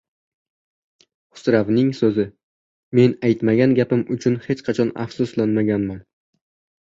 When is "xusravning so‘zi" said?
1.37-2.23